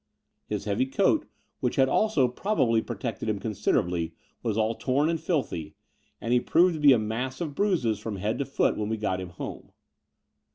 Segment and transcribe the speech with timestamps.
[0.47, 1.27] His heavy coat,
[1.59, 5.75] which had also probably protected him considerably, was all torn and filthy:
[6.19, 8.97] and he proved to be a ntiass of bruises from head to foot when we
[8.97, 9.71] got him home.